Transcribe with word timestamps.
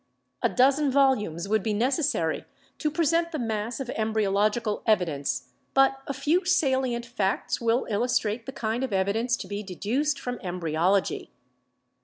A 0.41 0.49
dozen 0.49 0.89
volumes 0.89 1.47
would 1.47 1.61
be 1.61 1.75
necessary 1.75 2.45
to 2.79 2.89
present 2.89 3.31
the 3.31 3.37
mass 3.37 3.79
of 3.79 3.91
embryological 3.91 4.81
evidence, 4.87 5.49
but 5.75 5.99
a 6.07 6.11
few 6.15 6.43
salient 6.43 7.05
facts 7.05 7.61
will 7.61 7.85
illustrate 7.87 8.47
the 8.47 8.51
kind 8.51 8.83
of 8.83 8.93
evidence 8.93 9.37
to 9.37 9.47
be 9.47 9.61
deduced 9.61 10.19
from 10.19 10.39
embryology. 10.41 11.29